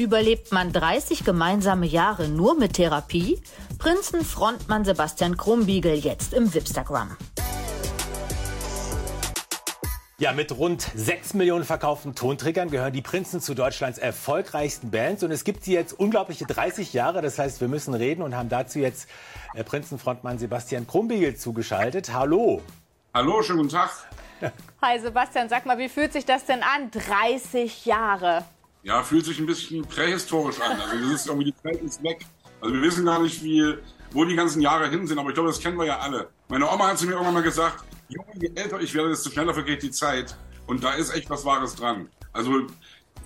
[0.00, 3.38] Überlebt man 30 gemeinsame Jahre nur mit Therapie?
[3.78, 7.18] Prinzen-Frontmann Sebastian Krumbiegel jetzt im Wipstagram.
[10.16, 15.22] Ja, mit rund 6 Millionen verkauften Tonträgern gehören die Prinzen zu Deutschlands erfolgreichsten Bands.
[15.22, 17.20] Und es gibt sie jetzt unglaubliche 30 Jahre.
[17.20, 19.06] Das heißt, wir müssen reden und haben dazu jetzt
[19.52, 22.14] äh, Prinzenfrontmann Sebastian Krumbiegel zugeschaltet.
[22.14, 22.62] Hallo.
[23.12, 23.90] Hallo, schönen guten Tag.
[24.80, 26.90] Hi Sebastian, sag mal, wie fühlt sich das denn an?
[26.90, 28.46] 30 Jahre.
[28.82, 30.80] Ja, fühlt sich ein bisschen prähistorisch an.
[30.80, 32.24] Also das ist irgendwie die Zeit ist weg.
[32.60, 33.74] Also wir wissen gar nicht, wie,
[34.12, 36.28] wo die ganzen Jahre hin sind, aber ich glaube, das kennen wir ja alle.
[36.48, 39.54] Meine Oma hat zu mir irgendwann mal gesagt, Junge, je älter ich werde, desto schneller
[39.54, 40.36] vergeht die Zeit.
[40.66, 42.08] Und da ist echt was Wahres dran.
[42.32, 42.66] Also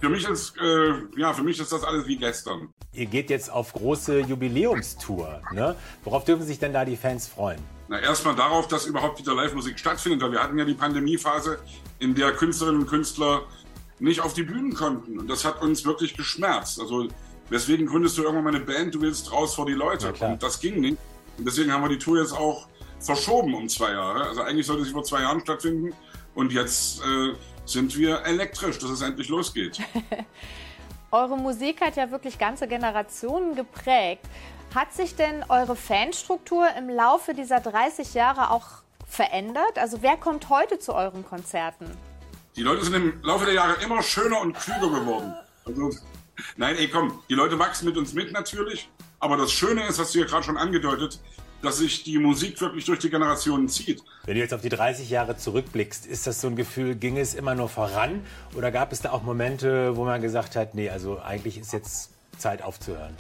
[0.01, 2.69] für mich ist, äh, ja, für mich ist das alles wie gestern.
[2.93, 5.41] Ihr geht jetzt auf große Jubiläumstour.
[5.53, 5.77] Ne?
[6.05, 7.61] Worauf dürfen sich denn da die Fans freuen?
[7.89, 10.23] Na, erstmal darauf, dass überhaupt wieder Live-Musik stattfindet.
[10.23, 11.59] Weil wir hatten ja die Pandemiephase,
[11.99, 13.43] in der Künstlerinnen und Künstler
[13.99, 15.19] nicht auf die Bühnen konnten.
[15.19, 16.81] Und das hat uns wirklich geschmerzt.
[16.81, 17.09] Also,
[17.49, 20.13] weswegen gründest du irgendwann mal eine Band, du willst raus vor die Leute.
[20.13, 20.99] Und das ging nicht.
[21.39, 22.69] Und deswegen haben wir die Tour jetzt auch
[23.01, 24.27] verschoben um zwei Jahre.
[24.29, 25.93] Also eigentlich sollte sie vor zwei Jahren stattfinden
[26.35, 27.35] und jetzt äh,
[27.67, 29.79] sind wir elektrisch, dass es endlich losgeht.
[31.11, 34.25] Eure Musik hat ja wirklich ganze Generationen geprägt.
[34.75, 38.67] Hat sich denn eure Fanstruktur im Laufe dieser 30 Jahre auch
[39.07, 39.79] verändert?
[39.79, 41.87] Also wer kommt heute zu euren Konzerten?
[42.57, 45.35] Die Leute sind im Laufe der Jahre immer schöner und klüger geworden.
[45.65, 45.91] Also,
[46.57, 48.89] nein, ey, komm, die Leute wachsen mit uns mit natürlich.
[49.19, 51.19] Aber das Schöne ist, hast du ja gerade schon angedeutet,
[51.63, 54.03] dass sich die Musik wirklich durch die Generationen zieht.
[54.25, 57.35] Wenn du jetzt auf die 30 Jahre zurückblickst, ist das so ein Gefühl, ging es
[57.35, 58.25] immer nur voran?
[58.55, 62.11] Oder gab es da auch Momente, wo man gesagt hat, nee, also eigentlich ist jetzt
[62.39, 63.17] Zeit aufzuhören?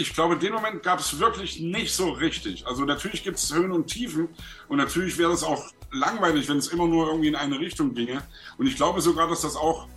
[0.00, 2.64] Ich glaube, den Moment gab es wirklich nicht so richtig.
[2.68, 4.28] Also natürlich gibt es Höhen und Tiefen
[4.68, 8.22] und natürlich wäre es auch langweilig, wenn es immer nur irgendwie in eine Richtung ginge.
[8.58, 9.88] Und ich glaube sogar, dass das auch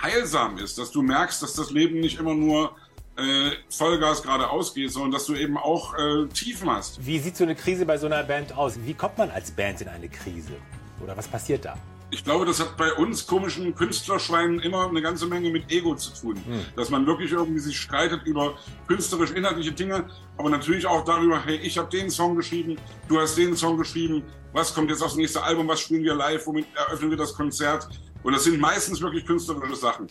[0.00, 2.74] heilsam ist, dass du merkst, dass das Leben nicht immer nur
[3.18, 7.04] äh, Vollgas geradeaus geht, sondern dass du eben auch äh, Tiefen hast.
[7.04, 8.78] Wie sieht so eine Krise bei so einer Band aus?
[8.86, 10.56] Wie kommt man als Band in eine Krise?
[11.02, 11.76] Oder was passiert da?
[12.12, 16.12] Ich glaube, das hat bei uns komischen Künstlerschweinen immer eine ganze Menge mit Ego zu
[16.12, 16.36] tun.
[16.36, 16.60] Hm.
[16.76, 18.54] Dass man wirklich irgendwie sich streitet über
[18.86, 22.76] künstlerisch-inhaltliche Dinge, aber natürlich auch darüber, hey, ich habe den Song geschrieben,
[23.08, 26.46] du hast den Song geschrieben, was kommt jetzt aufs nächste Album, was spielen wir live,
[26.46, 27.88] womit eröffnen wir das Konzert.
[28.22, 30.06] Und das sind meistens wirklich künstlerische Sachen.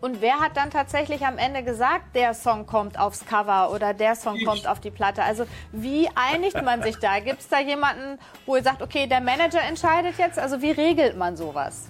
[0.00, 4.14] Und wer hat dann tatsächlich am Ende gesagt, der Song kommt aufs Cover oder der
[4.14, 4.44] Song ich.
[4.46, 5.24] kommt auf die Platte?
[5.24, 7.18] Also wie einigt man sich da?
[7.18, 10.38] Gibt es da jemanden, wo ihr sagt, okay, der Manager entscheidet jetzt?
[10.38, 11.88] Also wie regelt man sowas?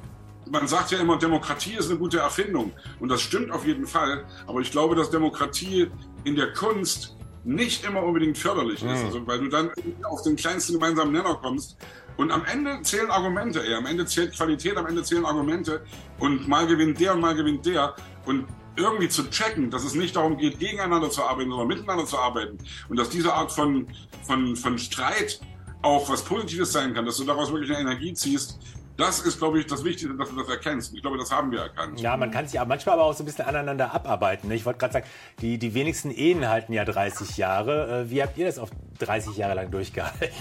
[0.50, 2.72] Man sagt ja immer, Demokratie ist eine gute Erfindung.
[2.98, 4.24] Und das stimmt auf jeden Fall.
[4.46, 5.90] Aber ich glaube, dass Demokratie
[6.24, 8.98] in der Kunst nicht immer unbedingt förderlich ist.
[8.98, 9.06] Hm.
[9.06, 9.70] Also, weil du dann
[10.04, 11.76] auf den kleinsten gemeinsamen Nenner kommst.
[12.16, 13.74] Und am Ende zählen Argumente, ey.
[13.74, 15.84] Am Ende zählt Qualität, am Ende zählen Argumente.
[16.18, 17.94] Und mal gewinnt der und mal gewinnt der.
[18.26, 22.18] Und irgendwie zu checken, dass es nicht darum geht, gegeneinander zu arbeiten, sondern miteinander zu
[22.18, 22.58] arbeiten.
[22.88, 23.88] Und dass diese Art von,
[24.22, 25.40] von, von Streit
[25.82, 28.58] auch was Positives sein kann, dass du daraus wirklich eine Energie ziehst,
[28.98, 30.92] das ist, glaube ich, das Wichtige, dass du das erkennst.
[30.92, 32.00] Ich glaube, das haben wir erkannt.
[32.00, 34.48] Ja, man kann sich aber manchmal aber auch so ein bisschen aneinander abarbeiten.
[34.48, 34.56] Ne?
[34.56, 35.06] Ich wollte gerade sagen,
[35.40, 38.06] die, die wenigsten Ehen halten ja 30 Jahre.
[38.06, 40.34] Äh, wie habt ihr das auf 30 Jahre lang durchgehalten?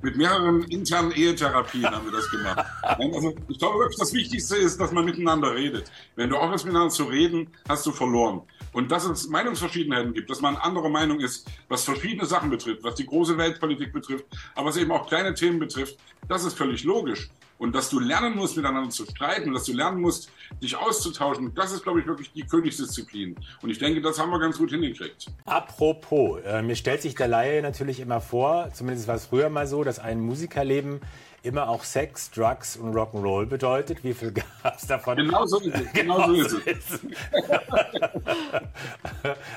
[0.00, 2.66] Mit mehreren internen Ehetherapien haben wir das gemacht.
[2.82, 5.90] Also, ich glaube das Wichtigste ist, dass man miteinander redet.
[6.16, 8.42] Wenn du aufhörst, miteinander zu reden, hast du verloren.
[8.72, 12.94] Und dass es Meinungsverschiedenheiten gibt, dass man anderer Meinung ist, was verschiedene Sachen betrifft, was
[12.96, 14.24] die große Weltpolitik betrifft,
[14.54, 17.30] aber was eben auch kleine Themen betrifft, das ist völlig logisch.
[17.58, 20.30] Und dass du lernen musst, miteinander zu streiten, dass du lernen musst,
[20.60, 23.36] dich auszutauschen, das ist, glaube ich, wirklich die Königsdisziplin.
[23.62, 25.26] Und ich denke, das haben wir ganz gut hingekriegt.
[25.44, 29.66] Apropos, äh, mir stellt sich der Laie natürlich immer vor, zumindest war es früher mal
[29.66, 31.00] so, dass ein Musikerleben
[31.42, 34.04] immer auch Sex, Drugs und Rock'n'Roll bedeutet.
[34.04, 35.16] Wie viel gab es davon?
[35.16, 35.92] Genau so ist es.
[35.92, 37.00] Genau, genau so ist es.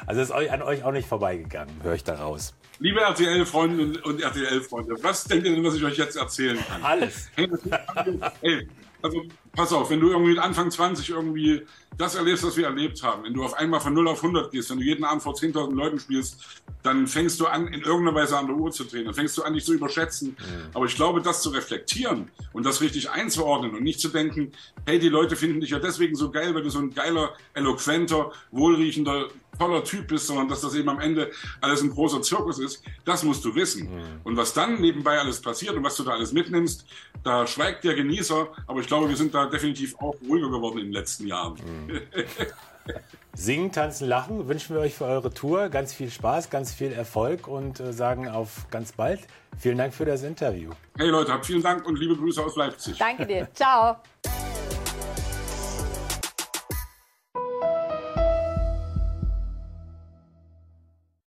[0.07, 2.53] also ist an euch auch nicht vorbeigegangen, höre ich daraus.
[2.79, 6.83] Liebe RTL-Freunde und RTL-Freunde, was denkt ihr denn, was ich euch jetzt erzählen kann?
[6.83, 7.29] Alles.
[8.41, 8.67] Hey,
[9.01, 9.21] also
[9.55, 11.65] pass auf, wenn du irgendwie mit Anfang 20 irgendwie
[11.97, 14.69] das erlebst, was wir erlebt haben, wenn du auf einmal von 0 auf 100 gehst,
[14.69, 16.43] wenn du jeden Abend vor 10.000 Leuten spielst,
[16.83, 19.05] dann fängst du an, in irgendeiner Weise an der Uhr zu drehen.
[19.05, 20.29] Dann fängst du an, dich zu überschätzen.
[20.29, 20.69] Mhm.
[20.73, 24.51] Aber ich glaube, das zu reflektieren und das richtig einzuordnen und nicht zu denken,
[24.85, 28.31] hey, die Leute finden dich ja deswegen so geil, weil du so ein geiler, eloquenter,
[28.51, 31.31] wohlriechender, toller Typ bist, sondern dass das eben am Ende
[31.61, 33.83] alles ein großer Zirkus ist, das musst du wissen.
[33.83, 34.01] Mhm.
[34.23, 36.85] Und was dann nebenbei alles passiert und was du da alles mitnimmst,
[37.23, 40.85] da schweigt der Genießer, aber ich glaube, wir sind da definitiv auch ruhiger geworden in
[40.85, 41.55] den letzten Jahren.
[41.55, 42.01] Mhm.
[43.33, 47.47] Singen, tanzen, lachen wünschen wir euch für eure Tour ganz viel Spaß, ganz viel Erfolg
[47.47, 49.21] und äh, sagen auf ganz bald.
[49.57, 50.71] Vielen Dank für das Interview.
[50.97, 52.97] Hey Leute, habt vielen Dank und liebe Grüße aus Leipzig.
[52.97, 53.47] Danke dir.
[53.53, 53.97] Ciao.